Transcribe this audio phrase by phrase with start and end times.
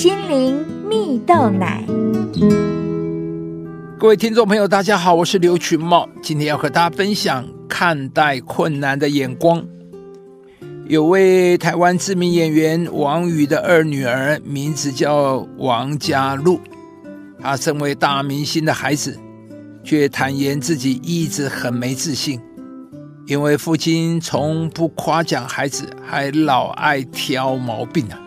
[0.00, 1.84] 心灵蜜豆奶。
[3.98, 9.62] 各位听众朋友，大家好，我是刘群茂，今天要和大家分享看待困难的眼光。
[10.86, 16.58] 有位台湾知名演员王宇的二女儿，名字叫王佳璐。
[17.38, 19.20] 她身为大明星的孩子，
[19.84, 22.40] 却坦言自己一直很没自信，
[23.26, 28.18] 因为父亲从不夸奖孩子，还老爱挑毛病啊。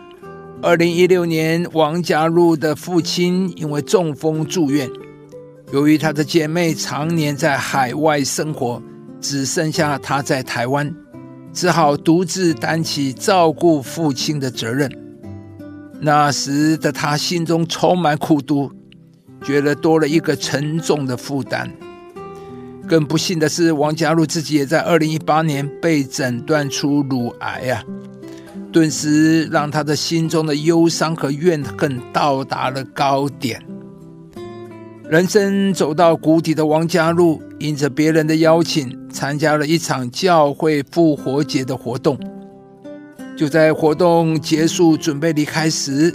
[0.64, 4.88] 二零一六年，王佳璐的父亲因为中风住院。
[5.72, 8.82] 由于她的姐妹常年在海外生活，
[9.20, 10.90] 只剩下她在台湾，
[11.52, 14.90] 只好独自担起照顾父亲的责任。
[16.00, 18.72] 那时的她心中充满苦毒，
[19.44, 21.70] 觉得多了一个沉重的负担。
[22.88, 27.84] 更不幸的是，王家璐自己也在二零一八年被诊断出乳癌啊，
[28.74, 33.64] 顿时让他的心中的忧伤和怨恨到达了高点。
[35.08, 42.18] 人生走到谷底的王家璐，应着别人的邀请，参加了一场教会复活节的活动。
[43.36, 46.12] 就在活动结束、准备离开时，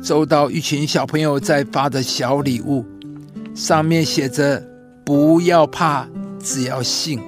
[0.00, 2.86] 收到一群小朋友在发的小礼物，
[3.52, 4.64] 上面写着
[5.04, 6.06] “不要怕，
[6.38, 7.18] 只要信”。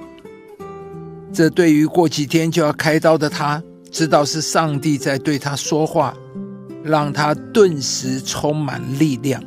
[1.33, 3.61] 这对于过几天就要开刀的他，
[3.93, 6.15] 知道是上帝在对他说话，
[6.83, 9.39] 让他顿时充满力量。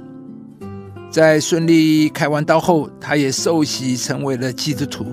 [1.10, 5.04] 在顺利开完刀后，他也受洗成为了基督徒。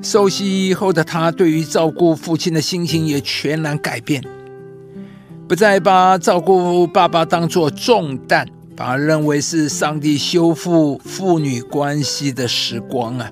[0.00, 4.22] 受洗以后的他，对于照顾父亲的心情也全然改变，
[5.48, 8.46] 不再把照顾爸爸当作重担，
[8.76, 13.28] 反而认为是上帝修复父女关系的时光啊。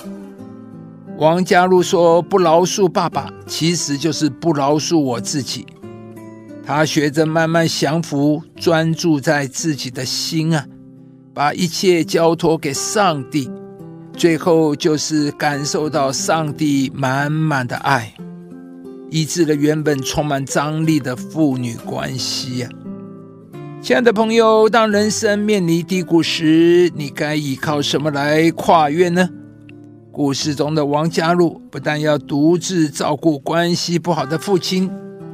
[1.19, 5.67] 王家璐说：“不饶恕爸爸，其实就是不饶恕我自己。”
[6.65, 10.65] 他学着慢慢降服，专注在自己的心啊。
[11.35, 13.51] 把一切交托给上帝，
[14.15, 18.13] 最后就是感受到上帝满满的爱，
[19.11, 22.69] 医治了原本充满张力的父女关系呀。
[23.81, 29.29] 亲爱的朋友，当人生面临低谷时，你该依靠什么来跨越呢？
[30.13, 34.91] 故事中的王家璐不但要独自照顾关系不好的父亲，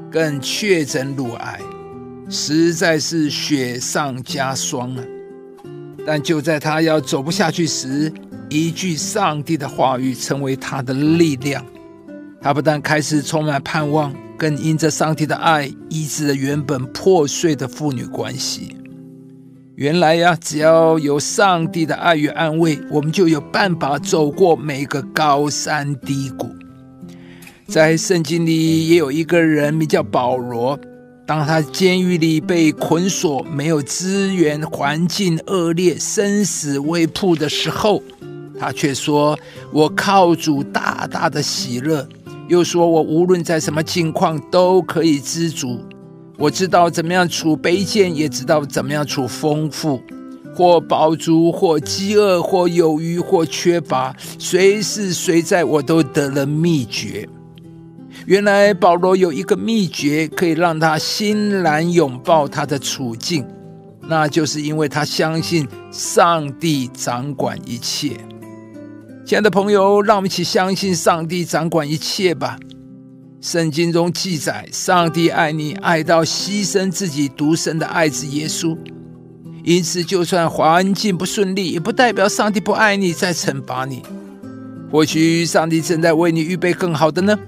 [0.08, 1.58] 更确诊乳癌，
[2.30, 5.02] 实在是雪上加霜啊！
[6.06, 8.12] 但就在他要走不下去时，
[8.48, 11.64] 一句上帝的话语成为他的力量。
[12.40, 18.76] 他不但开始充满盼望，更因着上帝的爱医治了原本破碎的父女关系。
[19.78, 26.50] 原来呀，只要有上帝的爱与安慰，我们就有办法走过每个高山低谷。
[27.68, 30.76] 在圣经里也有一个人名叫保罗。
[31.24, 38.02] 当他监狱里被捆锁，没有资源，环境恶劣，生死未卜的时候，
[38.58, 39.38] 他却说
[39.72, 42.04] ：“我靠主大大的喜乐。”
[42.50, 45.78] 又说：“我无论在什么境况都可以知足。
[46.38, 50.00] 我知道怎么样处卑贱，也知道怎么样处丰富，
[50.54, 57.28] 或饱足，或饥饿，或有余，或缺乏，随时随在，我都得了秘诀。”
[58.24, 63.44] 原来保罗有一个秘诀，可以让他欣然拥抱他的处境，
[64.02, 68.16] 那就是因为他相信上帝掌管一切。
[69.24, 72.56] 亲爱的朋友，让我们一起相信上帝掌管一切吧。
[73.40, 78.76] 圣经中记载，上帝爱你，爱到牺牲自己独生的爱子耶稣。
[79.62, 84.02] 因此，就算环境不顺利，也不代表上帝不爱你，在惩罚你。
[84.90, 87.38] 或许上帝正在为你预备更好的呢。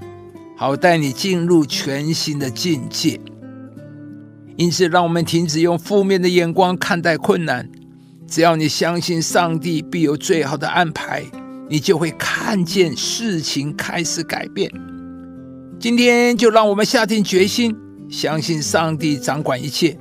[0.56, 3.18] 好带你进入全新的境界，
[4.56, 7.68] 因此，让我们停止用负面的眼光看待困难。
[8.28, 11.24] 只要你相信上帝必有最好的安排，
[11.68, 14.70] 你就会看见事情开始改变。
[15.80, 17.74] 今天就让我们下定决心，
[18.10, 19.96] 相信上帝掌管一切，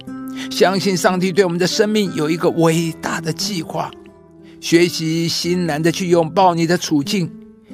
[0.52, 3.90] 相信上帝对我们的生命有一个伟大的计划。
[4.60, 7.32] 学习欣然的去拥抱你的处境，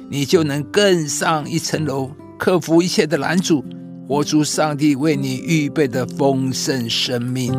[0.08, 2.08] 你就能更上一层楼。
[2.38, 3.64] 克服一切的拦阻，
[4.06, 7.52] 活出上帝为你预备的丰盛生命。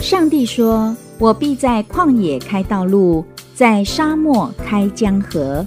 [0.00, 3.24] 上帝说：“我必在旷野开道路，
[3.56, 5.66] 在沙漠开江河。”